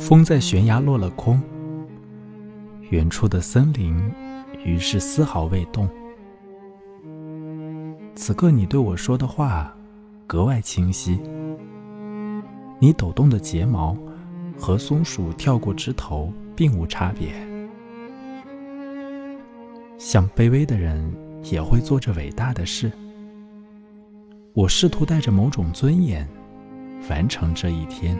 [0.00, 1.38] 风在悬崖落了空，
[2.88, 3.94] 远处的森林
[4.64, 5.86] 于是丝毫未动。
[8.14, 9.76] 此刻你对我说的话
[10.26, 11.20] 格外清晰，
[12.78, 13.94] 你抖动的睫毛
[14.58, 17.28] 和松鼠跳过枝头并无差别。
[19.98, 21.14] 像卑微的人
[21.44, 22.90] 也会做着伟大的事。
[24.54, 26.26] 我试图带着某种尊严
[27.10, 28.18] 完成这一天。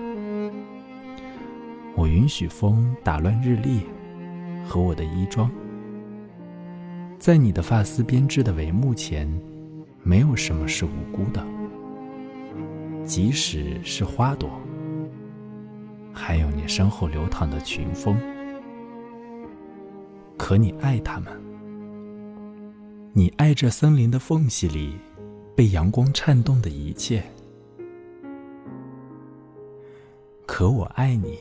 [2.00, 3.82] 我允许风打乱日历
[4.66, 5.50] 和我的衣装，
[7.18, 9.28] 在你的发丝编织的帷幕前，
[10.02, 11.46] 没有什么是无辜的，
[13.04, 14.48] 即使是花朵，
[16.10, 18.16] 还有你身后流淌的群峰。
[20.38, 21.30] 可你爱它们，
[23.12, 24.96] 你爱这森林的缝隙里。
[25.54, 27.22] 被阳光颤动的一切，
[30.46, 31.38] 可我爱你，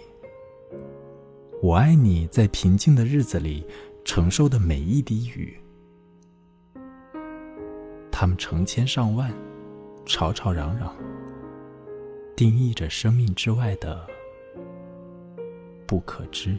[1.62, 3.66] 我爱你在平静的日子里
[4.06, 5.60] 承受的每一滴雨。
[8.10, 9.34] 它们成千上万
[10.06, 10.96] 吵吵嚷嚷
[12.36, 14.08] 定义着生命之外的
[15.86, 16.58] 不可知。